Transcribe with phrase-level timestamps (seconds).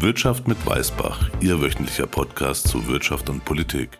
[0.00, 3.98] Wirtschaft mit Weißbach, Ihr wöchentlicher Podcast zu Wirtschaft und Politik.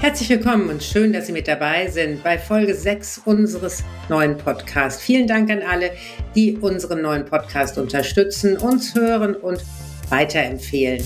[0.00, 5.02] Herzlich willkommen und schön, dass Sie mit dabei sind bei Folge 6 unseres neuen Podcasts.
[5.02, 5.90] Vielen Dank an alle,
[6.34, 9.62] die unseren neuen Podcast unterstützen, uns hören und
[10.08, 11.04] weiterempfehlen.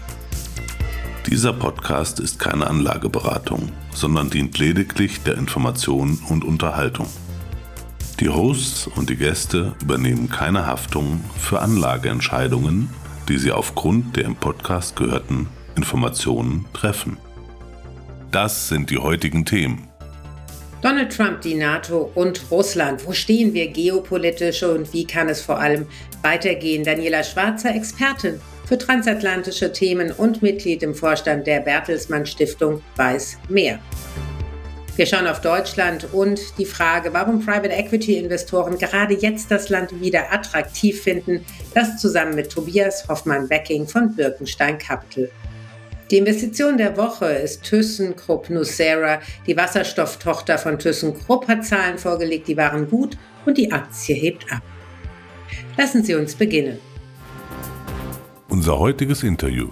[1.27, 7.07] Dieser Podcast ist keine Anlageberatung, sondern dient lediglich der Information und Unterhaltung.
[8.19, 12.89] Die Hosts und die Gäste übernehmen keine Haftung für Anlageentscheidungen
[13.31, 17.17] die Sie aufgrund der im Podcast gehörten Informationen treffen.
[18.31, 19.90] Das sind die heutigen Themen.
[20.81, 23.05] Donald Trump, die NATO und Russland.
[23.05, 25.85] Wo stehen wir geopolitisch und wie kann es vor allem
[26.23, 26.83] weitergehen?
[26.83, 33.79] Daniela Schwarzer, Expertin für transatlantische Themen und Mitglied im Vorstand der Bertelsmann Stiftung, weiß mehr.
[34.95, 40.01] Wir schauen auf Deutschland und die Frage, warum Private Equity Investoren gerade jetzt das Land
[40.01, 41.45] wieder attraktiv finden,
[41.75, 45.29] das zusammen mit Tobias Hoffmann-Becking von Birkenstein Capital.
[46.11, 49.21] Die Investition der Woche ist ThyssenKrupp Nucera.
[49.47, 54.61] Die Wasserstofftochter von ThyssenKrupp hat Zahlen vorgelegt, die waren gut und die Aktie hebt ab.
[55.77, 56.79] Lassen Sie uns beginnen.
[58.49, 59.69] Unser heutiges Interview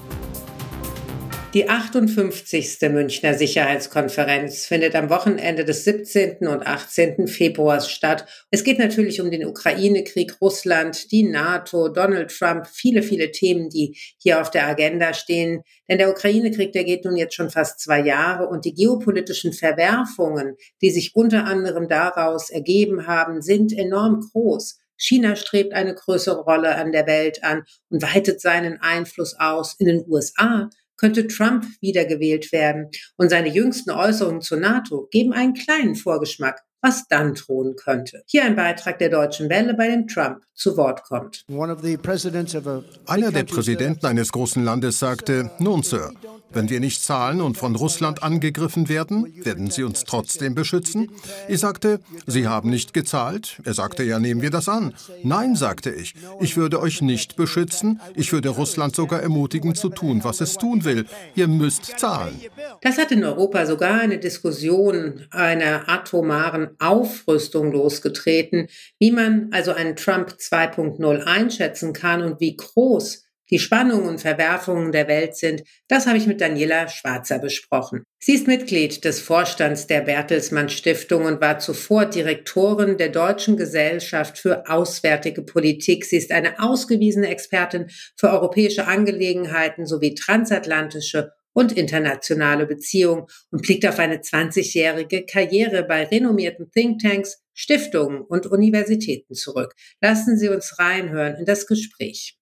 [1.56, 2.78] die 58.
[2.92, 6.48] Münchner Sicherheitskonferenz findet am Wochenende des 17.
[6.48, 7.28] und 18.
[7.28, 8.28] Februars statt.
[8.52, 13.98] Es geht natürlich um den Ukraine-Krieg, Russland, die NATO, Donald Trump, viele, viele Themen, die
[14.20, 15.64] hier auf der Agenda stehen.
[15.90, 20.56] Denn der Ukraine-Krieg, der geht nun jetzt schon fast zwei Jahre und die geopolitischen Verwerfungen,
[20.84, 24.78] die sich unter anderem daraus ergeben haben, sind enorm groß.
[24.98, 29.76] China strebt eine größere Rolle an der Welt an und weitet seinen Einfluss aus.
[29.80, 30.70] In den USA
[31.00, 32.90] könnte Trump wiedergewählt werden.
[33.18, 38.24] Und seine jüngsten Äußerungen zur NATO geben einen kleinen Vorgeschmack, was dann drohen könnte.
[38.26, 41.46] Hier ein Beitrag der Deutschen Welle, bei dem Trump zu Wort kommt.
[41.48, 46.12] Einer der Präsidenten eines großen Landes sagte, nun, Sir,
[46.52, 51.12] wenn wir nicht zahlen und von Russland angegriffen werden, werden sie uns trotzdem beschützen?
[51.48, 53.62] Ich sagte, Sie haben nicht gezahlt.
[53.64, 54.94] Er sagte, ja, nehmen wir das an.
[55.24, 58.02] Nein, sagte ich, ich würde euch nicht beschützen.
[58.16, 61.06] Ich würde Russland sogar ermutigen zu tun, was es tun will.
[61.36, 62.40] Ihr müsst zahlen.
[62.82, 68.68] Das hat in Europa sogar eine Diskussion einer atomaren Aufrüstung losgetreten,
[69.00, 74.92] wie man also einen Trump 2.0 einschätzen kann und wie groß die Spannungen und Verwerfungen
[74.92, 78.04] der Welt sind, das habe ich mit Daniela Schwarzer besprochen.
[78.20, 84.38] Sie ist Mitglied des Vorstands der Bertelsmann Stiftung und war zuvor Direktorin der Deutschen Gesellschaft
[84.38, 86.06] für Auswärtige Politik.
[86.06, 87.88] Sie ist eine ausgewiesene Expertin
[88.18, 96.06] für europäische Angelegenheiten sowie transatlantische und internationale Beziehungen und blickt auf eine 20-jährige Karriere bei
[96.06, 99.76] renommierten Thinktanks, Stiftungen und Universitäten zurück.
[100.02, 102.39] Lassen Sie uns reinhören in das Gespräch.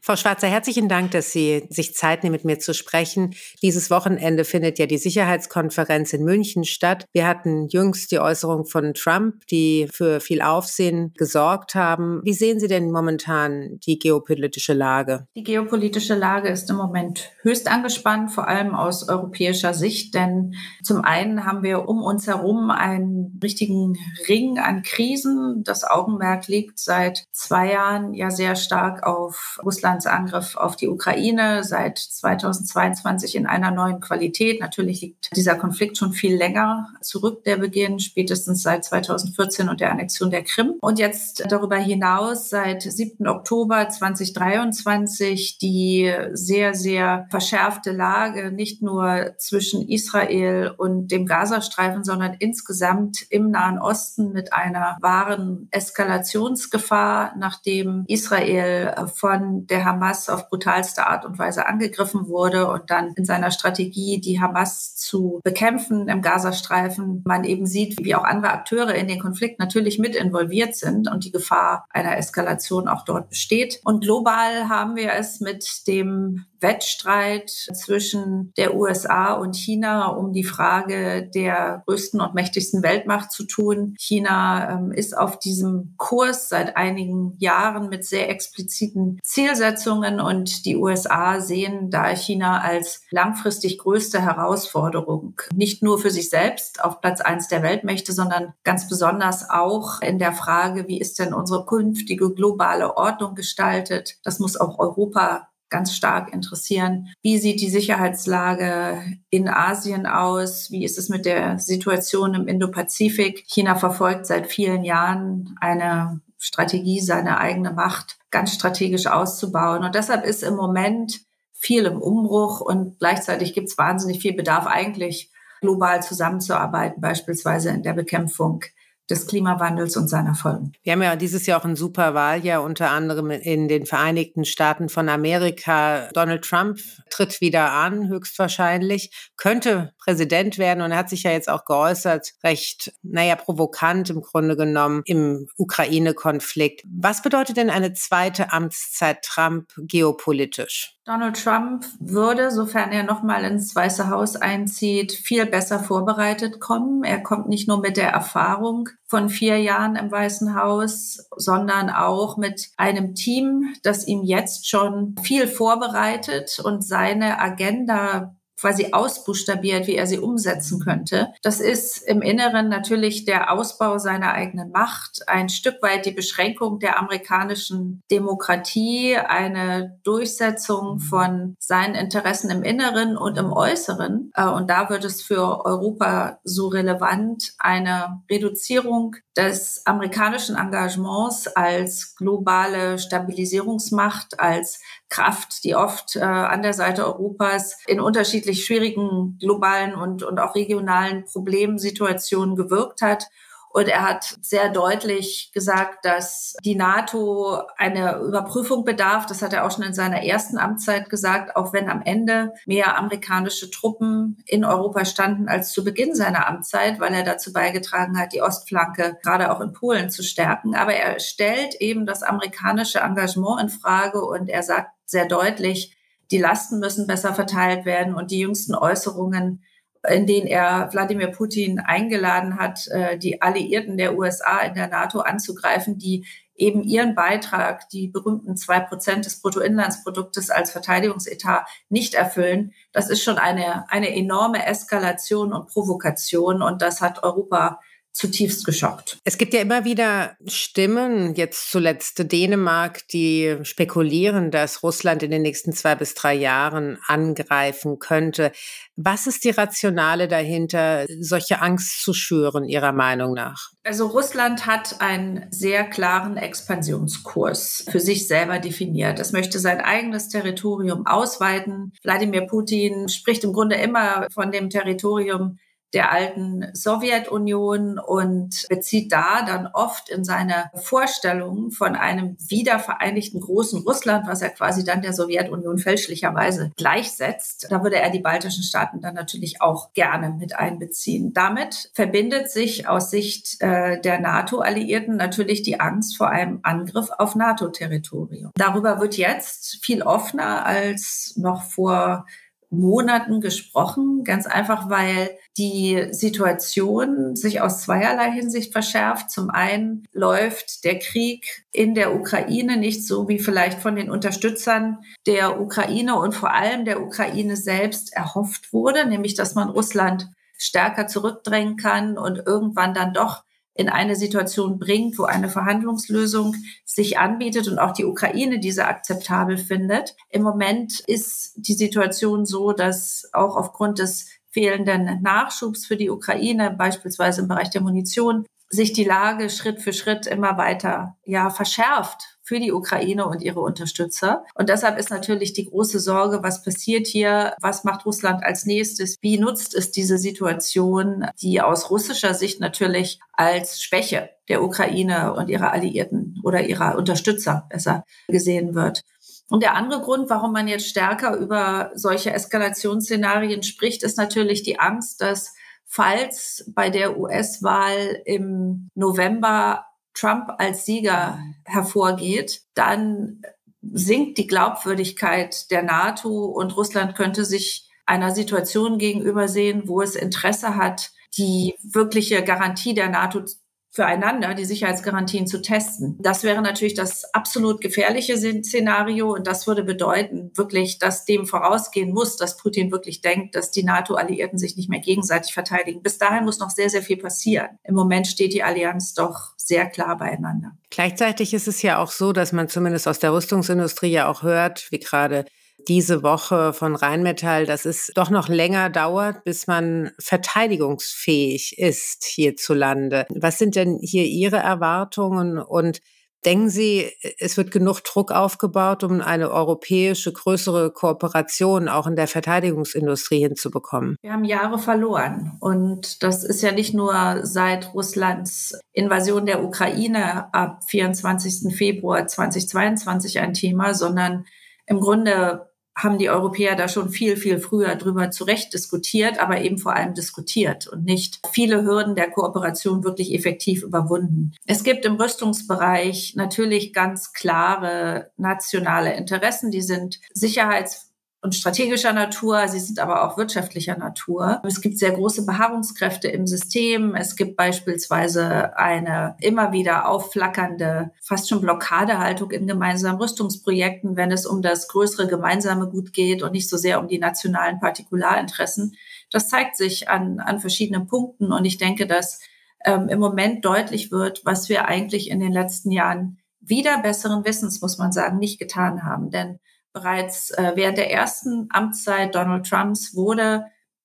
[0.00, 3.34] Frau Schwarzer, herzlichen Dank, dass Sie sich Zeit nehmen, mit mir zu sprechen.
[3.62, 7.04] Dieses Wochenende findet ja die Sicherheitskonferenz in München statt.
[7.12, 12.20] Wir hatten jüngst die Äußerung von Trump, die für viel Aufsehen gesorgt haben.
[12.24, 15.26] Wie sehen Sie denn momentan die geopolitische Lage?
[15.34, 21.02] Die geopolitische Lage ist im Moment höchst angespannt, vor allem aus europäischer Sicht, denn zum
[21.02, 23.94] einen haben wir um uns herum einen richtigen
[24.28, 25.62] Ring an Krisen.
[25.64, 30.88] Das Augenmerk liegt seit zwei Jahren ja sehr stark auf Russland Russlands Angriff auf die
[30.88, 34.60] Ukraine seit 2022 in einer neuen Qualität.
[34.60, 39.90] Natürlich liegt dieser Konflikt schon viel länger zurück, der Beginn, spätestens seit 2014 und der
[39.90, 40.74] Annexion der Krim.
[40.80, 43.26] Und jetzt darüber hinaus seit 7.
[43.26, 52.36] Oktober 2023 die sehr, sehr verschärfte Lage, nicht nur zwischen Israel und dem Gazastreifen, sondern
[52.38, 60.48] insgesamt im Nahen Osten mit einer wahren Eskalationsgefahr, nachdem Israel von der der Hamas auf
[60.48, 66.08] brutalste Art und Weise angegriffen wurde und dann in seiner Strategie, die Hamas zu bekämpfen
[66.08, 70.74] im Gazastreifen, man eben sieht, wie auch andere Akteure in den Konflikt natürlich mit involviert
[70.74, 73.80] sind und die Gefahr einer Eskalation auch dort besteht.
[73.84, 80.44] Und global haben wir es mit dem Wettstreit zwischen der USA und China um die
[80.44, 83.94] Frage der größten und mächtigsten Weltmacht zu tun.
[83.98, 90.76] China ähm, ist auf diesem Kurs seit einigen Jahren mit sehr expliziten Zielsetzungen und die
[90.76, 95.40] USA sehen da China als langfristig größte Herausforderung.
[95.54, 100.18] Nicht nur für sich selbst auf Platz eins der Weltmächte, sondern ganz besonders auch in
[100.18, 104.16] der Frage, wie ist denn unsere künftige globale Ordnung gestaltet?
[104.24, 107.08] Das muss auch Europa ganz stark interessieren.
[107.22, 110.70] Wie sieht die Sicherheitslage in Asien aus?
[110.70, 113.44] Wie ist es mit der Situation im Indopazifik?
[113.46, 119.84] China verfolgt seit vielen Jahren eine Strategie, seine eigene Macht ganz strategisch auszubauen.
[119.84, 121.20] Und deshalb ist im Moment
[121.52, 127.82] viel im Umbruch und gleichzeitig gibt es wahnsinnig viel Bedarf eigentlich global zusammenzuarbeiten, beispielsweise in
[127.82, 128.64] der Bekämpfung
[129.10, 130.72] des Klimawandels und seiner Folgen.
[130.82, 134.88] Wir haben ja dieses Jahr auch ein super Wahljahr, unter anderem in den Vereinigten Staaten
[134.88, 136.08] von Amerika.
[136.12, 136.78] Donald Trump
[137.10, 142.32] tritt wieder an, höchstwahrscheinlich, könnte Präsident werden und er hat sich ja jetzt auch geäußert,
[142.42, 146.82] recht, naja, provokant im Grunde genommen im Ukraine-Konflikt.
[146.90, 150.94] Was bedeutet denn eine zweite Amtszeit Trump geopolitisch?
[151.04, 157.04] Donald Trump würde, sofern er nochmal ins Weiße Haus einzieht, viel besser vorbereitet kommen.
[157.04, 162.38] Er kommt nicht nur mit der Erfahrung von vier Jahren im Weißen Haus, sondern auch
[162.38, 169.96] mit einem Team, das ihm jetzt schon viel vorbereitet und seine Agenda quasi ausbuchstabiert, wie
[169.96, 171.28] er sie umsetzen könnte.
[171.42, 176.78] Das ist im Inneren natürlich der Ausbau seiner eigenen Macht, ein Stück weit die Beschränkung
[176.78, 184.30] der amerikanischen Demokratie, eine Durchsetzung von seinen Interessen im Inneren und im Äußeren.
[184.34, 192.16] Äh, und da wird es für Europa so relevant, eine Reduzierung des amerikanischen Engagements als
[192.16, 199.94] globale Stabilisierungsmacht, als Kraft, die oft äh, an der Seite Europas in unterschiedlich schwierigen globalen
[199.94, 203.28] und, und auch regionalen Problemsituationen gewirkt hat
[203.70, 209.26] und er hat sehr deutlich gesagt, dass die NATO eine Überprüfung bedarf.
[209.26, 212.96] Das hat er auch schon in seiner ersten Amtszeit gesagt, auch wenn am Ende mehr
[212.96, 218.32] amerikanische Truppen in Europa standen als zu Beginn seiner Amtszeit, weil er dazu beigetragen hat,
[218.32, 220.74] die Ostflanke gerade auch in Polen zu stärken.
[220.74, 225.94] Aber er stellt eben das amerikanische Engagement in Frage und er sagt sehr deutlich,
[226.30, 229.62] die Lasten müssen besser verteilt werden und die jüngsten Äußerungen
[230.10, 235.20] in denen er Wladimir Putin eingeladen hat, äh, die Alliierten der USA in der NATO
[235.20, 236.26] anzugreifen, die
[236.58, 242.72] eben ihren Beitrag, die berühmten zwei Prozent des Bruttoinlandsproduktes als Verteidigungsetat nicht erfüllen.
[242.92, 247.80] Das ist schon eine, eine enorme Eskalation und Provokation und das hat Europa
[248.18, 249.18] zutiefst geschockt.
[249.22, 255.42] Es gibt ja immer wieder Stimmen, jetzt zuletzt Dänemark, die spekulieren, dass Russland in den
[255.42, 258.50] nächsten zwei bis drei Jahren angreifen könnte.
[258.96, 263.70] Was ist die Rationale dahinter, solche Angst zu schüren, Ihrer Meinung nach?
[263.84, 269.20] Also Russland hat einen sehr klaren Expansionskurs für sich selber definiert.
[269.20, 271.92] Es möchte sein eigenes Territorium ausweiten.
[272.02, 275.58] Wladimir Putin spricht im Grunde immer von dem Territorium
[275.94, 283.82] der alten Sowjetunion und bezieht da dann oft in seine Vorstellungen von einem wiedervereinigten großen
[283.82, 287.68] Russland, was er quasi dann der Sowjetunion fälschlicherweise gleichsetzt.
[287.70, 291.32] Da würde er die baltischen Staaten dann natürlich auch gerne mit einbeziehen.
[291.32, 297.34] Damit verbindet sich aus Sicht äh, der NATO-Alliierten natürlich die Angst vor einem Angriff auf
[297.34, 298.50] NATO-Territorium.
[298.56, 302.26] Darüber wird jetzt viel offener als noch vor
[302.70, 309.30] Monaten gesprochen, ganz einfach, weil die Situation sich aus zweierlei Hinsicht verschärft.
[309.30, 314.98] Zum einen läuft der Krieg in der Ukraine nicht so wie vielleicht von den Unterstützern
[315.26, 321.06] der Ukraine und vor allem der Ukraine selbst erhofft wurde, nämlich dass man Russland stärker
[321.06, 323.44] zurückdrängen kann und irgendwann dann doch
[323.78, 329.56] in eine Situation bringt, wo eine Verhandlungslösung sich anbietet und auch die Ukraine diese akzeptabel
[329.56, 330.16] findet.
[330.30, 336.74] Im Moment ist die Situation so, dass auch aufgrund des fehlenden Nachschubs für die Ukraine,
[336.76, 342.38] beispielsweise im Bereich der Munition, sich die Lage Schritt für Schritt immer weiter ja verschärft
[342.42, 344.44] für die Ukraine und ihre Unterstützer.
[344.54, 347.54] Und deshalb ist natürlich die große Sorge, was passiert hier?
[347.60, 349.16] Was macht Russland als nächstes?
[349.20, 355.48] Wie nutzt es diese Situation, die aus russischer Sicht natürlich als Schwäche der Ukraine und
[355.48, 359.02] ihrer Alliierten oder ihrer Unterstützer besser gesehen wird?
[359.50, 364.78] Und der andere Grund, warum man jetzt stärker über solche Eskalationsszenarien spricht, ist natürlich die
[364.78, 365.54] Angst, dass
[365.88, 373.40] falls bei der US-Wahl im November Trump als Sieger hervorgeht, dann
[373.80, 380.14] sinkt die Glaubwürdigkeit der NATO und Russland könnte sich einer Situation gegenüber sehen, wo es
[380.14, 383.44] Interesse hat, die wirkliche Garantie der NATO
[383.90, 386.16] füreinander die Sicherheitsgarantien zu testen.
[386.20, 392.12] Das wäre natürlich das absolut gefährliche Szenario und das würde bedeuten, wirklich, dass dem vorausgehen
[392.12, 396.02] muss, dass Putin wirklich denkt, dass die NATO-Alliierten sich nicht mehr gegenseitig verteidigen.
[396.02, 397.68] Bis dahin muss noch sehr, sehr viel passieren.
[397.84, 400.72] Im Moment steht die Allianz doch sehr klar beieinander.
[400.90, 404.86] Gleichzeitig ist es ja auch so, dass man zumindest aus der Rüstungsindustrie ja auch hört,
[404.90, 405.44] wie gerade
[405.88, 413.26] diese Woche von Rheinmetall, dass es doch noch länger dauert, bis man verteidigungsfähig ist hierzulande.
[413.30, 416.00] Was sind denn hier Ihre Erwartungen und
[416.44, 422.28] Denken Sie, es wird genug Druck aufgebaut, um eine europäische größere Kooperation auch in der
[422.28, 424.16] Verteidigungsindustrie hinzubekommen?
[424.22, 425.56] Wir haben Jahre verloren.
[425.58, 431.74] Und das ist ja nicht nur seit Russlands Invasion der Ukraine ab 24.
[431.76, 434.46] Februar 2022 ein Thema, sondern
[434.86, 435.67] im Grunde
[435.98, 440.14] haben die Europäer da schon viel, viel früher drüber zurecht diskutiert, aber eben vor allem
[440.14, 444.52] diskutiert und nicht viele Hürden der Kooperation wirklich effektiv überwunden.
[444.64, 451.07] Es gibt im Rüstungsbereich natürlich ganz klare nationale Interessen, die sind Sicherheits
[451.40, 454.60] und strategischer Natur, sie sind aber auch wirtschaftlicher Natur.
[454.66, 457.14] Es gibt sehr große Beharrungskräfte im System.
[457.14, 464.46] Es gibt beispielsweise eine immer wieder aufflackernde, fast schon Blockadehaltung in gemeinsamen Rüstungsprojekten, wenn es
[464.46, 468.96] um das größere gemeinsame Gut geht und nicht so sehr um die nationalen Partikularinteressen.
[469.30, 472.40] Das zeigt sich an, an verschiedenen Punkten und ich denke, dass
[472.84, 477.80] ähm, im Moment deutlich wird, was wir eigentlich in den letzten Jahren wieder besseren Wissens,
[477.80, 479.30] muss man sagen, nicht getan haben.
[479.30, 479.60] Denn
[479.92, 483.64] Bereits äh, während der ersten Amtszeit Donald Trumps wurde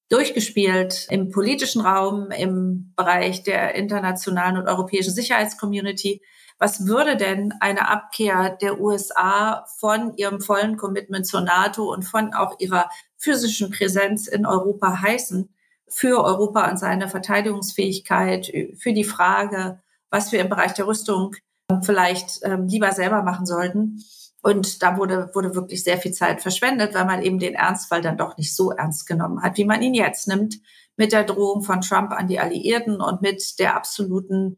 [0.09, 6.21] durchgespielt im politischen Raum, im Bereich der internationalen und europäischen Sicherheitscommunity.
[6.59, 12.33] Was würde denn eine Abkehr der USA von ihrem vollen Commitment zur NATO und von
[12.33, 15.49] auch ihrer physischen Präsenz in Europa heißen
[15.87, 21.35] für Europa und seine Verteidigungsfähigkeit, für die Frage, was wir im Bereich der Rüstung
[21.81, 24.03] vielleicht ähm, lieber selber machen sollten?
[24.43, 28.17] Und da wurde, wurde wirklich sehr viel Zeit verschwendet, weil man eben den Ernstfall dann
[28.17, 30.59] doch nicht so ernst genommen hat, wie man ihn jetzt nimmt,
[30.97, 34.57] mit der Drohung von Trump an die Alliierten und mit der absoluten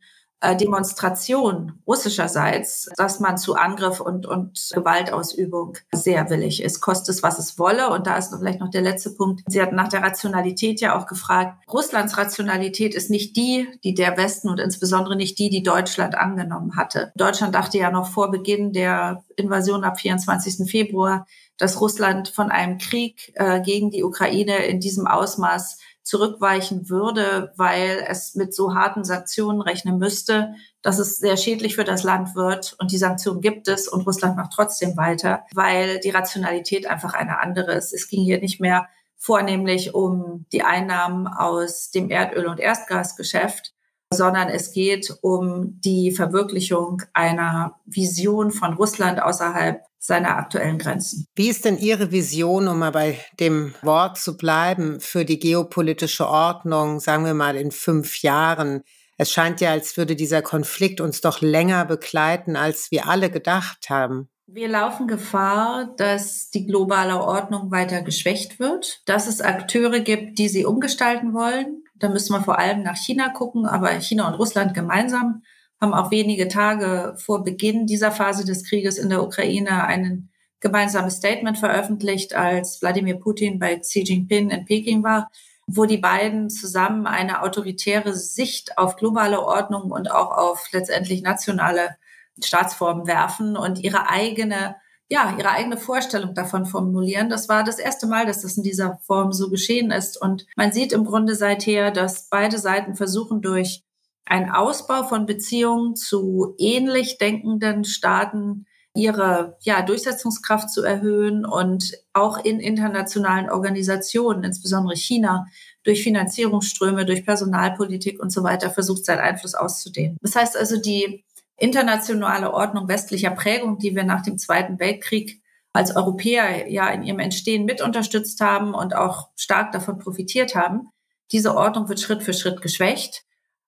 [0.59, 7.39] Demonstration russischerseits, dass man zu Angriff und, und Gewaltausübung sehr willig ist, kostet es, was
[7.39, 7.89] es wolle.
[7.89, 9.41] Und da ist vielleicht noch der letzte Punkt.
[9.47, 11.57] Sie hatten nach der Rationalität ja auch gefragt.
[11.71, 16.75] Russlands Rationalität ist nicht die, die der Westen und insbesondere nicht die, die Deutschland angenommen
[16.75, 17.11] hatte.
[17.15, 20.69] Deutschland dachte ja noch vor Beginn der Invasion ab 24.
[20.69, 21.25] Februar,
[21.57, 28.05] dass Russland von einem Krieg äh, gegen die Ukraine in diesem Ausmaß zurückweichen würde, weil
[28.07, 32.75] es mit so harten Sanktionen rechnen müsste, dass es sehr schädlich für das Land wird.
[32.79, 37.39] Und die Sanktionen gibt es und Russland macht trotzdem weiter, weil die Rationalität einfach eine
[37.39, 37.91] andere ist.
[37.91, 43.74] Es ging hier nicht mehr vornehmlich um die Einnahmen aus dem Erdöl- und Erdgasgeschäft,
[44.15, 51.25] sondern es geht um die Verwirklichung einer Vision von Russland außerhalb seiner aktuellen Grenzen.
[51.35, 56.27] Wie ist denn Ihre Vision, um mal bei dem Wort zu bleiben, für die geopolitische
[56.27, 58.81] Ordnung, sagen wir mal in fünf Jahren?
[59.17, 63.89] Es scheint ja, als würde dieser Konflikt uns doch länger begleiten, als wir alle gedacht
[63.89, 64.29] haben.
[64.47, 70.49] Wir laufen Gefahr, dass die globale Ordnung weiter geschwächt wird, dass es Akteure gibt, die
[70.49, 71.84] sie umgestalten wollen.
[71.95, 75.43] Da müssen wir vor allem nach China gucken, aber China und Russland gemeinsam
[75.79, 81.17] haben auch wenige Tage vor Beginn dieser Phase des Krieges in der Ukraine ein gemeinsames
[81.17, 85.29] Statement veröffentlicht, als Wladimir Putin bei Xi Jinping in Peking war,
[85.67, 91.97] wo die beiden zusammen eine autoritäre Sicht auf globale Ordnung und auch auf letztendlich nationale
[92.43, 94.75] Staatsformen werfen und ihre eigene
[95.09, 97.29] ja, ihre eigene Vorstellung davon formulieren.
[97.29, 100.19] Das war das erste Mal, dass das in dieser Form so geschehen ist.
[100.19, 103.83] Und man sieht im Grunde seither, dass beide Seiten versuchen, durch
[104.25, 112.43] ein Ausbau von Beziehungen zu ähnlich denkenden Staaten ihre ja, Durchsetzungskraft zu erhöhen und auch
[112.43, 115.45] in internationalen Organisationen, insbesondere China,
[115.83, 120.17] durch Finanzierungsströme, durch Personalpolitik und so weiter versucht, seinen Einfluss auszudehnen.
[120.21, 121.25] Das heißt also, die
[121.57, 125.41] internationale Ordnung westlicher Prägung, die wir nach dem Zweiten Weltkrieg
[125.73, 130.89] als Europäer ja in ihrem Entstehen mit unterstützt haben und auch stark davon profitiert haben,
[131.31, 133.25] diese Ordnung wird Schritt für Schritt geschwächt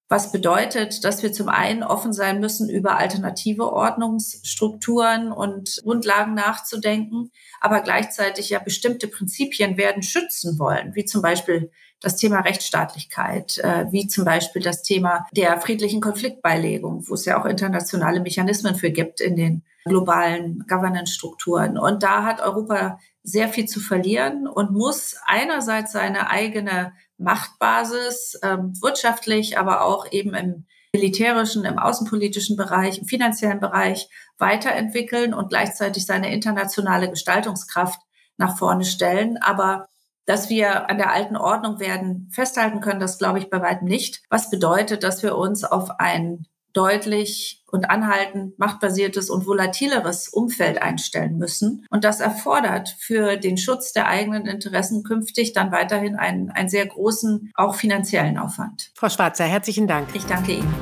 [0.09, 7.31] was bedeutet, dass wir zum einen offen sein müssen, über alternative Ordnungsstrukturen und Grundlagen nachzudenken,
[7.59, 13.85] aber gleichzeitig ja bestimmte Prinzipien werden schützen wollen, wie zum Beispiel das Thema Rechtsstaatlichkeit, äh,
[13.91, 18.91] wie zum Beispiel das Thema der friedlichen Konfliktbeilegung, wo es ja auch internationale Mechanismen für
[18.91, 21.77] gibt in den globalen Governance-Strukturen.
[21.77, 28.57] Und da hat Europa sehr viel zu verlieren und muss einerseits seine eigene Machtbasis äh,
[28.81, 36.05] wirtschaftlich, aber auch eben im militärischen, im außenpolitischen Bereich, im finanziellen Bereich weiterentwickeln und gleichzeitig
[36.05, 37.99] seine internationale Gestaltungskraft
[38.37, 39.37] nach vorne stellen.
[39.37, 39.87] Aber
[40.27, 44.21] dass wir an der alten Ordnung werden festhalten können, das glaube ich bei weitem nicht.
[44.29, 51.37] Was bedeutet, dass wir uns auf ein deutlich und anhaltend machtbasiertes und volatileres Umfeld einstellen
[51.37, 51.85] müssen.
[51.89, 56.85] Und das erfordert für den Schutz der eigenen Interessen künftig dann weiterhin einen, einen sehr
[56.85, 58.91] großen, auch finanziellen Aufwand.
[58.93, 60.09] Frau Schwarzer, herzlichen Dank.
[60.13, 60.73] Ich danke Ihnen.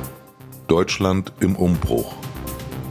[0.67, 2.13] Deutschland im Umbruch.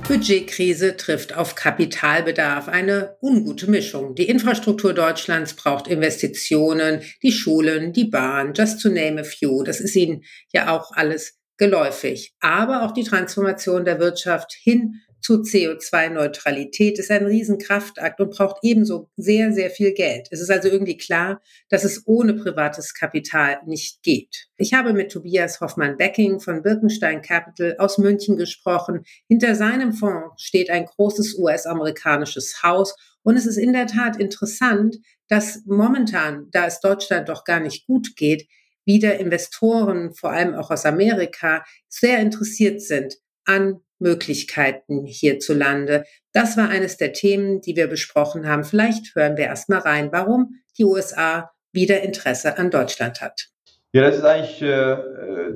[0.07, 2.69] Budgetkrise trifft auf Kapitalbedarf.
[2.69, 4.15] Eine ungute Mischung.
[4.15, 9.63] Die Infrastruktur Deutschlands braucht Investitionen, die Schulen, die Bahn, just to name a few.
[9.63, 12.35] Das ist Ihnen ja auch alles geläufig.
[12.41, 19.09] Aber auch die Transformation der Wirtschaft hin zu CO2-Neutralität ist ein Riesenkraftakt und braucht ebenso
[19.17, 20.29] sehr, sehr viel Geld.
[20.31, 21.41] Es ist also irgendwie klar,
[21.71, 24.49] dass es ohne privates Kapital nicht geht.
[24.59, 29.07] Ich habe mit Tobias Hoffmann-Becking von Birkenstein Capital aus München gesprochen.
[29.27, 34.99] Hinter seinem Fonds steht ein großes US-amerikanisches Haus und es ist in der Tat interessant,
[35.29, 38.47] dass momentan, da es Deutschland doch gar nicht gut geht,
[38.85, 43.17] wieder Investoren, vor allem auch aus Amerika, sehr interessiert sind
[43.47, 46.05] an Möglichkeiten hierzulande.
[46.33, 48.65] Das war eines der Themen, die wir besprochen haben.
[48.65, 53.49] Vielleicht hören wir erst mal rein, warum die USA wieder Interesse an Deutschland hat.
[53.93, 54.97] Ja, das ist eigentlich äh,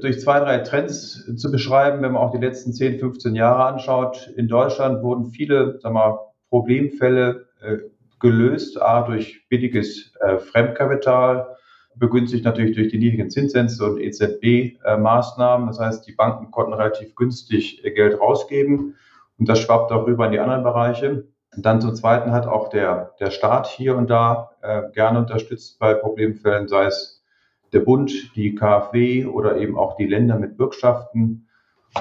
[0.00, 4.33] durch zwei, drei Trends zu beschreiben, wenn man auch die letzten 10, 15 Jahre anschaut.
[4.37, 6.18] In Deutschland wurden viele sag mal,
[6.49, 7.78] Problemfälle äh,
[8.21, 11.57] gelöst, a, durch billiges äh, Fremdkapital,
[11.98, 15.66] begünstigt natürlich durch die niedrigen Zinssätze und EZB-Maßnahmen.
[15.66, 18.94] Das heißt, die Banken konnten relativ günstig Geld rausgeben
[19.38, 21.28] und das schwappt auch rüber in die anderen Bereiche.
[21.56, 25.78] Und dann zum Zweiten hat auch der, der Staat hier und da äh, gerne unterstützt
[25.78, 27.24] bei Problemfällen, sei es
[27.72, 31.48] der Bund, die KfW oder eben auch die Länder mit Bürgschaften.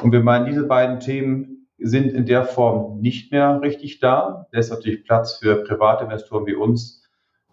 [0.01, 4.47] Und wir meinen, diese beiden Themen sind in der Form nicht mehr richtig da.
[4.51, 7.06] Da ist natürlich Platz für private Investoren wie uns,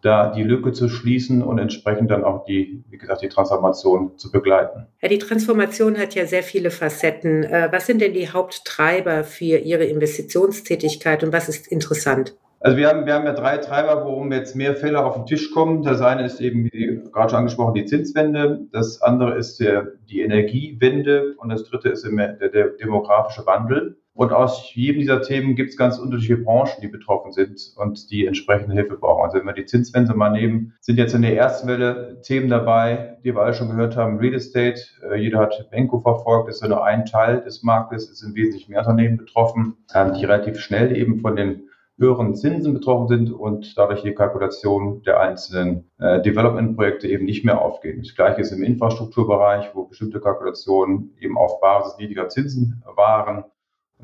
[0.04, 4.30] da die Lücke zu schließen und entsprechend dann auch die, wie gesagt, die Transformation zu
[4.30, 4.86] begleiten.
[5.00, 7.44] Ja, die Transformation hat ja sehr viele Facetten.
[7.44, 12.36] Äh, was sind denn die Haupttreiber für Ihre Investitionstätigkeit und was ist interessant?
[12.60, 15.50] Also wir haben, wir haben ja drei Treiber, worum jetzt mehr Fälle auf den Tisch
[15.50, 15.82] kommen.
[15.82, 18.60] Das eine ist eben, wie gerade schon angesprochen, die Zinswende.
[18.72, 21.34] Das andere ist der, die Energiewende.
[21.36, 23.98] Und das dritte ist der, der demografische Wandel.
[24.16, 28.26] Und aus jedem dieser Themen gibt es ganz unterschiedliche Branchen, die betroffen sind und die
[28.26, 29.24] entsprechende Hilfe brauchen.
[29.24, 33.18] Also wenn wir die Zinswende mal nehmen, sind jetzt in der ersten Welle Themen dabei,
[33.24, 34.80] die wir alle schon gehört haben, Real Estate.
[35.10, 38.68] Äh, jeder hat Benko verfolgt, ist ja nur ein Teil des Marktes, es sind wesentlich
[38.68, 43.76] mehr Unternehmen betroffen, ähm, die relativ schnell eben von den höheren Zinsen betroffen sind und
[43.76, 48.00] dadurch die Kalkulation der einzelnen äh, Development-Projekte eben nicht mehr aufgehen.
[48.02, 53.44] Das gleiche ist im Infrastrukturbereich, wo bestimmte Kalkulationen eben auf Basis niedriger Zinsen waren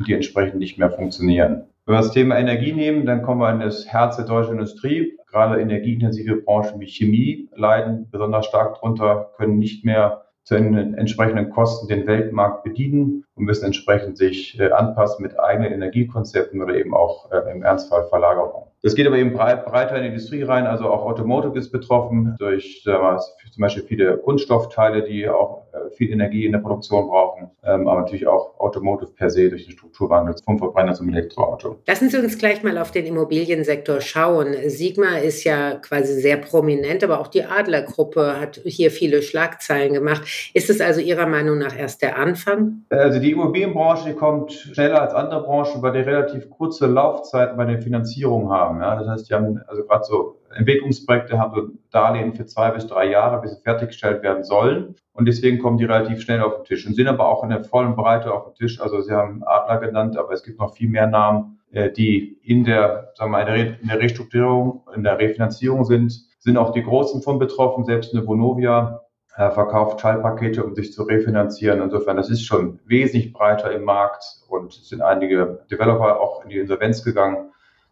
[0.00, 1.66] und die entsprechend nicht mehr funktionieren.
[1.84, 5.18] Wenn wir das Thema Energie nehmen, dann kommen wir in das Herz der deutschen Industrie.
[5.30, 11.50] Gerade energieintensive Branchen wie Chemie leiden besonders stark darunter, können nicht mehr zu den entsprechenden
[11.50, 16.94] Kosten den Weltmarkt bedienen und müssen entsprechend sich äh, anpassen mit eigenen Energiekonzepten oder eben
[16.94, 18.70] auch äh, im Ernstfall Verlagerung.
[18.82, 22.34] Das geht aber eben breit, breiter in die Industrie rein, also auch Automotive ist betroffen
[22.38, 27.50] durch mal, zum Beispiel viele Kunststoffteile, die auch äh, viel Energie in der Produktion brauchen,
[27.62, 31.76] ähm, aber natürlich auch Automotive per se durch den Strukturwandel vom Verbrenner zum Elektroauto.
[31.86, 34.54] Lassen Sie uns gleich mal auf den Immobiliensektor schauen.
[34.66, 40.22] Sigma ist ja quasi sehr prominent, aber auch die Adlergruppe hat hier viele Schlagzeilen gemacht.
[40.54, 42.86] Ist es also Ihrer Meinung nach erst der Anfang?
[42.88, 47.64] Also die Immobilienbranche die kommt schneller als andere Branchen, weil die relativ kurze Laufzeiten bei
[47.64, 48.80] der Finanzierung haben.
[48.80, 48.96] Ja?
[48.96, 53.10] Das heißt, die haben also gerade so Entwicklungsprojekte haben so Darlehen für zwei bis drei
[53.10, 54.94] Jahre, bis sie fertiggestellt werden sollen.
[55.12, 57.64] Und deswegen kommen die relativ schnell auf den Tisch und sind aber auch in der
[57.64, 58.80] vollen Breite auf dem Tisch.
[58.80, 62.64] Also Sie haben Adler genannt, aber es gibt noch viel mehr Namen, äh, die in
[62.64, 66.28] der, sagen wir in der Restrukturierung, in der Refinanzierung sind.
[66.38, 69.02] Sind auch die Großen von betroffen, selbst eine Vonovia
[69.36, 71.80] verkauft Teilpakete, um sich zu refinanzieren.
[71.80, 76.58] Insofern, das ist schon wesentlich breiter im Markt und sind einige Developer auch in die
[76.58, 77.50] Insolvenz gegangen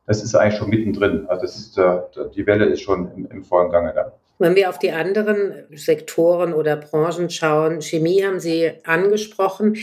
[0.08, 1.26] das ist eigentlich schon mittendrin.
[1.28, 2.00] Also ist, äh,
[2.34, 4.12] die Welle ist schon im, im vollen Gange da.
[4.40, 9.76] Wenn wir auf die anderen Sektoren oder Branchen schauen, Chemie haben Sie angesprochen.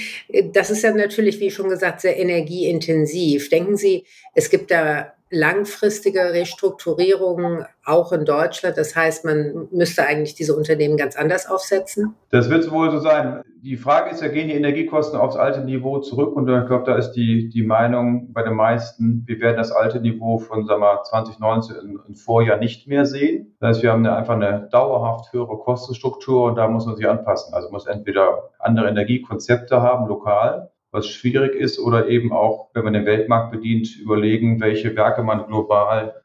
[0.53, 3.49] Das ist ja natürlich, wie schon gesagt, sehr energieintensiv.
[3.49, 8.77] Denken Sie, es gibt da langfristige Restrukturierungen auch in Deutschland?
[8.77, 12.15] Das heißt, man müsste eigentlich diese Unternehmen ganz anders aufsetzen?
[12.29, 13.41] Das wird wohl so sein.
[13.61, 16.35] Die Frage ist ja, gehen die Energiekosten aufs alte Niveau zurück?
[16.35, 19.99] Und ich glaube, da ist die, die Meinung bei den meisten, wir werden das alte
[19.99, 23.55] Niveau von sagen wir, 2019 im Vorjahr nicht mehr sehen.
[23.59, 27.07] Das heißt, wir haben eine, einfach eine dauerhaft höhere Kostenstruktur und da muss man sich
[27.07, 27.53] anpassen.
[27.53, 32.93] Also muss entweder andere Energiekonzepte haben, lokal, was schwierig ist, oder eben auch, wenn man
[32.93, 36.15] den Weltmarkt bedient, überlegen, welche Werke man global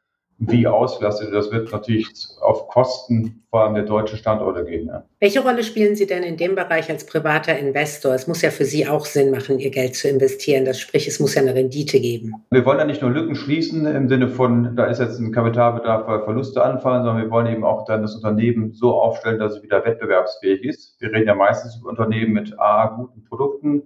[0.41, 1.33] wie auslastet.
[1.33, 2.07] Das wird natürlich
[2.41, 4.87] auf Kosten vor allem der deutschen Standorte gehen.
[4.87, 5.03] Ja.
[5.19, 8.15] Welche Rolle spielen Sie denn in dem Bereich als privater Investor?
[8.15, 10.65] Es muss ja für Sie auch Sinn machen, Ihr Geld zu investieren.
[10.65, 12.33] Das sprich, es muss ja eine Rendite geben.
[12.49, 16.07] Wir wollen ja nicht nur Lücken schließen im Sinne von, da ist jetzt ein Kapitalbedarf,
[16.07, 19.63] weil Verluste anfallen, sondern wir wollen eben auch dann das Unternehmen so aufstellen, dass es
[19.63, 20.99] wieder wettbewerbsfähig ist.
[20.99, 23.83] Wir reden ja meistens über Unternehmen mit A, guten Produkten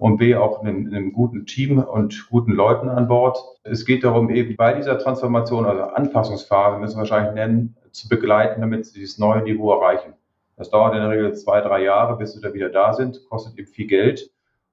[0.00, 3.38] und B auch einem, einem guten Team und guten Leuten an Bord.
[3.64, 8.62] Es geht darum, eben bei dieser Transformation, also Anpassungsphase, müssen wir wahrscheinlich nennen, zu begleiten,
[8.62, 10.14] damit sie dieses neue Niveau erreichen.
[10.56, 13.58] Das dauert in der Regel zwei, drei Jahre, bis sie da wieder da sind, kostet
[13.58, 14.30] eben viel Geld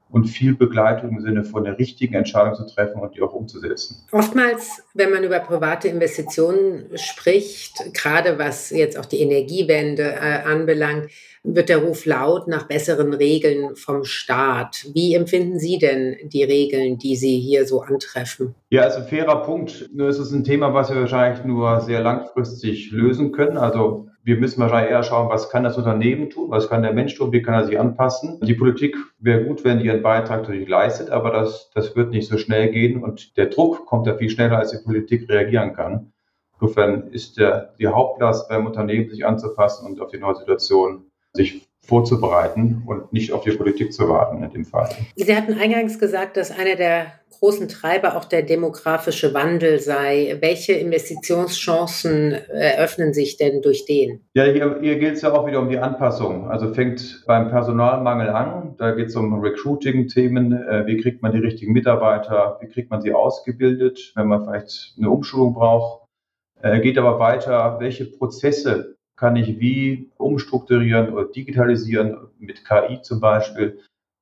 [0.09, 3.97] und viel Begleitung im Sinne von der richtigen Entscheidung zu treffen und die auch umzusetzen.
[4.11, 11.09] Oftmals, wenn man über private Investitionen spricht, gerade was jetzt auch die Energiewende äh, anbelangt,
[11.55, 14.85] wird der Ruf laut nach besseren Regeln vom Staat.
[14.93, 18.55] Wie empfinden Sie denn die Regeln, die Sie hier so antreffen?
[18.69, 19.89] Ja, also fairer Punkt.
[19.93, 23.57] Nur ist es ein Thema, was wir wahrscheinlich nur sehr langfristig lösen können.
[23.57, 27.15] Also wir müssen wahrscheinlich eher schauen, was kann das Unternehmen tun, was kann der Mensch
[27.15, 28.39] tun, wie kann er sich anpassen.
[28.41, 32.27] Die Politik wäre gut, wenn die ihren Beitrag natürlich leistet, aber das, das wird nicht
[32.27, 36.11] so schnell gehen und der Druck kommt ja viel schneller, als die Politik reagieren kann.
[36.59, 41.06] Insofern ist der, die Hauptlast beim Unternehmen, sich anzupassen und auf die neue Situation
[41.37, 44.89] sich vorzubereiten und nicht auf die Politik zu warten in dem Fall.
[45.15, 50.37] Sie hatten eingangs gesagt, dass einer der großen Treiber auch der demografische Wandel sei.
[50.41, 54.21] Welche Investitionschancen eröffnen sich denn durch den?
[54.33, 56.49] Ja, hier, hier geht es ja auch wieder um die Anpassung.
[56.49, 58.75] Also fängt beim Personalmangel an.
[58.77, 60.51] Da geht es um Recruiting-Themen.
[60.51, 62.57] Äh, wie kriegt man die richtigen Mitarbeiter?
[62.59, 66.07] Wie kriegt man sie ausgebildet, wenn man vielleicht eine Umschulung braucht?
[66.61, 73.19] Äh, geht aber weiter, welche Prozesse kann ich wie umstrukturieren oder digitalisieren, mit KI zum
[73.19, 73.79] Beispiel,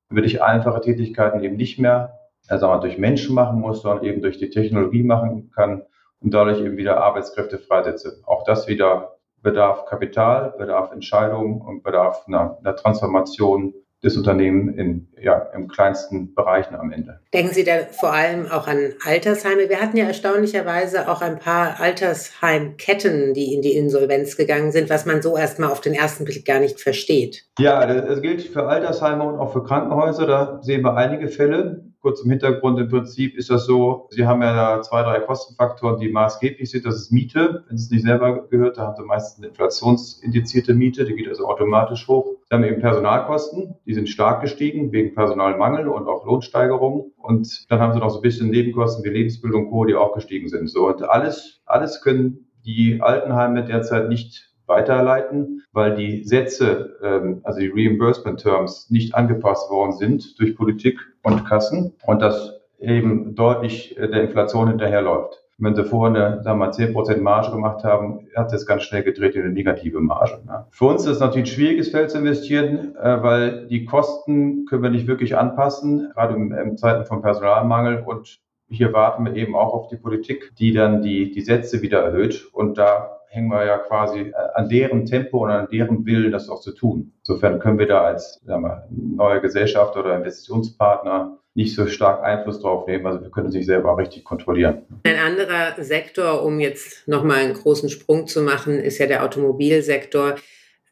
[0.08, 4.38] damit ich einfache Tätigkeiten eben nicht mehr also durch Menschen machen muss, sondern eben durch
[4.38, 5.82] die Technologie machen kann
[6.20, 8.22] und dadurch eben wieder Arbeitskräfte freisetze.
[8.24, 15.08] Auch das wieder bedarf Kapital, bedarf Entscheidungen und bedarf einer, einer Transformation des Unternehmens in,
[15.20, 17.20] ja, im kleinsten Bereichen am Ende.
[17.32, 19.68] Denken Sie da vor allem auch an Altersheime?
[19.68, 25.06] Wir hatten ja erstaunlicherweise auch ein paar Altersheimketten, die in die Insolvenz gegangen sind, was
[25.06, 27.44] man so erstmal auf den ersten Blick gar nicht versteht.
[27.58, 30.26] Ja, das gilt für Altersheime und auch für Krankenhäuser.
[30.26, 31.86] Da sehen wir einige Fälle.
[32.06, 35.98] Kurz im Hintergrund, im Prinzip ist das so, Sie haben ja da zwei, drei Kostenfaktoren,
[35.98, 36.86] die maßgeblich sind.
[36.86, 37.64] Das ist Miete.
[37.66, 41.48] Wenn es nicht selber gehört, da haben Sie meistens eine inflationsindizierte Miete, die geht also
[41.48, 42.36] automatisch hoch.
[42.48, 47.12] Sie haben eben Personalkosten, die sind stark gestiegen wegen Personalmangel und auch Lohnsteigerungen.
[47.16, 50.14] Und dann haben Sie noch so ein bisschen Nebenkosten wie Lebensbildung und Co., die auch
[50.14, 50.70] gestiegen sind.
[50.70, 57.60] So, und alles, alles können die Altenheime derzeit nicht weiterleiten, weil die Sätze, ähm, also
[57.60, 63.96] die Reimbursement Terms, nicht angepasst worden sind durch Politik und Kassen und das eben deutlich
[63.98, 65.42] äh, der Inflation hinterherläuft.
[65.58, 69.36] Wenn sie vorher eine sagen wir, 10% Marge gemacht haben, hat es ganz schnell gedreht
[69.36, 70.42] in eine negative Marge.
[70.44, 70.66] Ne?
[70.70, 74.82] Für uns ist es natürlich ein schwieriges Feld zu investieren, äh, weil die Kosten können
[74.82, 79.54] wir nicht wirklich anpassen, gerade in, in Zeiten von Personalmangel und hier warten wir eben
[79.54, 82.48] auch auf die Politik, die dann die, die Sätze wieder erhöht.
[82.52, 86.48] Und da hängen wir ja quasi äh, an deren Tempo und an deren Willen, das
[86.48, 87.12] auch zu tun.
[87.20, 92.86] Insofern können wir da als wir, neue Gesellschaft oder Investitionspartner nicht so stark Einfluss drauf
[92.86, 93.06] nehmen.
[93.06, 94.82] Also wir können sich selber richtig kontrollieren.
[95.04, 100.36] Ein anderer Sektor, um jetzt nochmal einen großen Sprung zu machen, ist ja der Automobilsektor.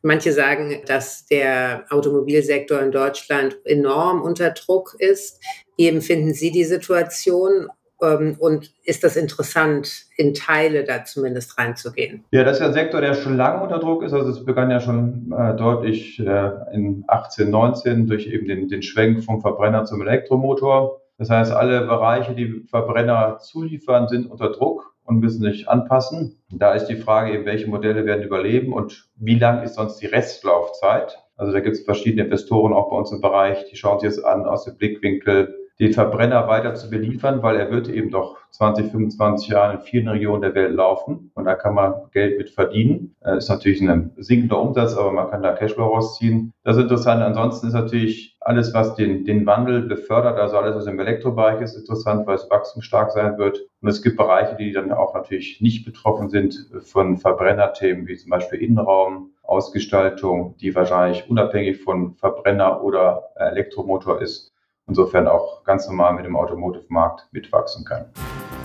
[0.02, 5.42] Manche sagen, dass der Automobilsektor in Deutschland enorm unter Druck ist.
[5.76, 7.68] Wie empfinden Sie die Situation?
[8.05, 12.25] Ähm, und ist das interessant, in Teile da zumindest reinzugehen?
[12.31, 14.12] Ja, das ist ja ein Sektor, der schon lange unter Druck ist.
[14.12, 18.83] Also es begann ja schon äh, deutlich äh, in 18, 19 durch eben den, den
[18.83, 21.01] Schwenk vom Verbrenner zum Elektromotor.
[21.19, 26.43] Das heißt, alle Bereiche, die Verbrenner zuliefern, sind unter Druck und müssen sich anpassen.
[26.51, 30.07] Da ist die Frage eben, welche Modelle werden überleben und wie lang ist sonst die
[30.07, 31.19] Restlaufzeit?
[31.37, 34.25] Also da gibt es verschiedene Investoren auch bei uns im Bereich, die schauen sich das
[34.25, 38.93] an aus dem Blickwinkel, den Verbrenner weiter zu beliefern, weil er wird eben doch 20,
[38.93, 43.17] 25 Jahre in vielen Regionen der Welt laufen und da kann man Geld mit verdienen.
[43.21, 46.53] Das äh, ist natürlich ein sinkender Umsatz, aber man kann da Cashflow rausziehen.
[46.63, 47.23] Das ist interessant.
[47.23, 51.77] Ansonsten ist natürlich alles, was den, den Wandel befördert, also alles, was im Elektrobereich ist,
[51.77, 53.59] interessant, weil es wachstumsstark sein wird.
[53.81, 58.31] Und es gibt Bereiche, die dann auch natürlich nicht betroffen sind von Verbrennerthemen, wie zum
[58.31, 64.54] Beispiel Innenraum, Ausgestaltung, die wahrscheinlich unabhängig von Verbrenner oder Elektromotor ist
[64.87, 68.07] insofern auch ganz normal mit dem Automotive-Markt mitwachsen kann.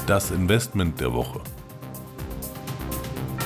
[0.07, 1.41] Das Investment der Woche.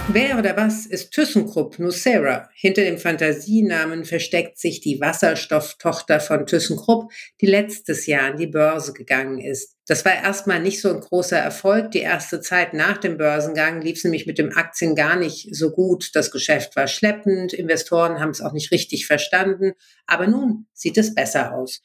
[0.10, 2.50] Wer oder was ist ThyssenKrupp Nucera?
[2.54, 7.10] Hinter dem Fantasienamen versteckt sich die Wasserstofftochter von ThyssenKrupp,
[7.40, 9.78] die letztes Jahr an die Börse gegangen ist.
[9.88, 11.92] Das war erstmal nicht so ein großer Erfolg.
[11.92, 15.72] Die erste Zeit nach dem Börsengang lief es nämlich mit dem Aktien gar nicht so
[15.72, 16.10] gut.
[16.16, 19.72] Das Geschäft war schleppend, Investoren haben es auch nicht richtig verstanden.
[20.06, 21.82] Aber nun sieht es besser aus.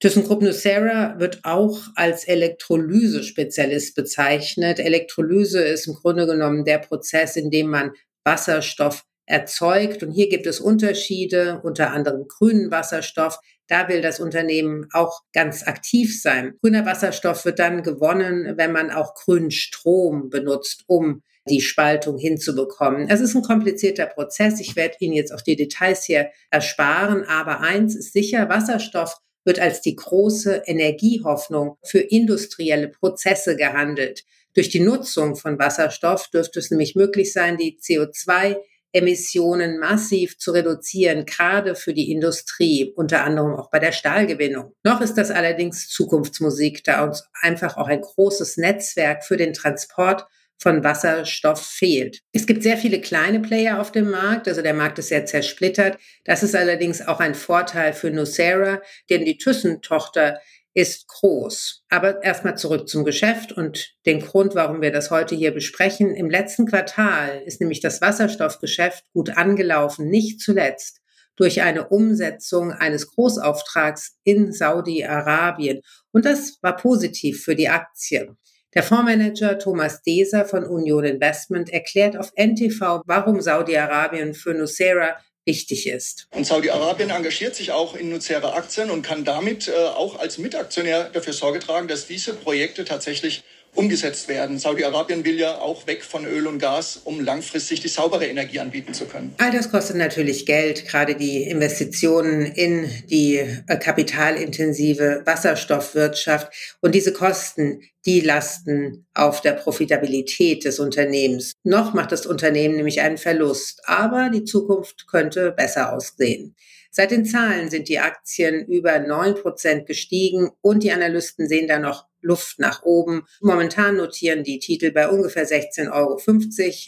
[0.00, 4.78] ThyssenKrupp Nucera wird auch als Elektrolyse-Spezialist bezeichnet.
[4.78, 10.02] Elektrolyse ist im Grunde genommen der Prozess, in dem man Wasserstoff erzeugt.
[10.02, 13.38] Und hier gibt es Unterschiede, unter anderem grünen Wasserstoff.
[13.68, 16.54] Da will das Unternehmen auch ganz aktiv sein.
[16.60, 23.08] Grüner Wasserstoff wird dann gewonnen, wenn man auch grünen Strom benutzt, um die Spaltung hinzubekommen.
[23.08, 24.60] Es ist ein komplizierter Prozess.
[24.60, 27.24] Ich werde Ihnen jetzt auch die Details hier ersparen.
[27.24, 34.24] Aber eins ist sicher, Wasserstoff wird als die große Energiehoffnung für industrielle Prozesse gehandelt.
[34.54, 38.56] Durch die Nutzung von Wasserstoff dürfte es nämlich möglich sein, die CO2
[38.92, 44.72] Emissionen massiv zu reduzieren, gerade für die Industrie, unter anderem auch bei der Stahlgewinnung.
[44.82, 50.26] Noch ist das allerdings Zukunftsmusik, da uns einfach auch ein großes Netzwerk für den Transport
[50.58, 52.20] von Wasserstoff fehlt.
[52.32, 55.98] Es gibt sehr viele kleine Player auf dem Markt, also der Markt ist sehr zersplittert.
[56.24, 60.40] Das ist allerdings auch ein Vorteil für Nucera, denn die Thyssen-Tochter
[60.76, 61.84] ist groß.
[61.88, 66.14] Aber erstmal zurück zum Geschäft und den Grund, warum wir das heute hier besprechen.
[66.14, 71.00] Im letzten Quartal ist nämlich das Wasserstoffgeschäft gut angelaufen, nicht zuletzt
[71.36, 75.80] durch eine Umsetzung eines Großauftrags in Saudi-Arabien.
[76.12, 78.36] Und das war positiv für die Aktie.
[78.74, 85.86] Der Fondsmanager Thomas Deser von Union Investment erklärt auf NTV, warum Saudi-Arabien für Nucera wichtig
[85.86, 86.26] ist.
[86.32, 91.08] Und Saudi-Arabien engagiert sich auch in Nucera Aktien und kann damit äh, auch als Mitaktionär
[91.10, 93.44] dafür Sorge tragen, dass diese Projekte tatsächlich
[93.76, 94.58] umgesetzt werden.
[94.58, 98.94] Saudi-Arabien will ja auch weg von Öl und Gas, um langfristig die saubere Energie anbieten
[98.94, 99.34] zu können.
[99.38, 106.52] All das kostet natürlich Geld, gerade die Investitionen in die äh, kapitalintensive Wasserstoffwirtschaft.
[106.80, 111.52] Und diese Kosten, die lasten auf der Profitabilität des Unternehmens.
[111.64, 116.54] Noch macht das Unternehmen nämlich einen Verlust, aber die Zukunft könnte besser aussehen.
[116.96, 121.78] Seit den Zahlen sind die Aktien über neun Prozent gestiegen und die Analysten sehen da
[121.78, 123.22] noch Luft nach oben.
[123.40, 126.20] Momentan notieren die Titel bei ungefähr 16,50 Euro.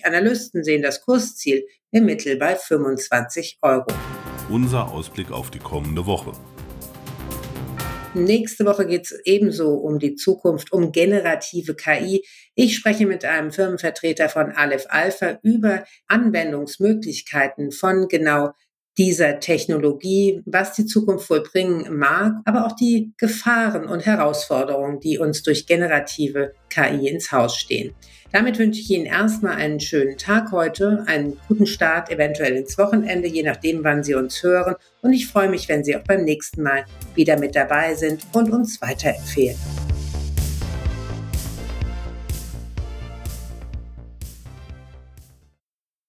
[0.05, 3.87] Analysten sehen das Kursziel im Mittel bei 25 Euro.
[4.51, 6.33] Unser Ausblick auf die kommende Woche.
[8.15, 12.25] Nächste Woche geht es ebenso um die Zukunft, um generative KI.
[12.55, 18.53] Ich spreche mit einem Firmenvertreter von Aleph Alpha über Anwendungsmöglichkeiten von genau
[18.99, 25.19] dieser Technologie, was die Zukunft wohl bringen mag, aber auch die Gefahren und Herausforderungen, die
[25.19, 27.95] uns durch generative KI ins Haus stehen.
[28.33, 33.27] Damit wünsche ich Ihnen erstmal einen schönen Tag heute, einen guten Start eventuell ins Wochenende,
[33.27, 34.75] je nachdem, wann Sie uns hören.
[35.01, 36.85] Und ich freue mich, wenn Sie auch beim nächsten Mal
[37.15, 39.57] wieder mit dabei sind und uns weiterempfehlen.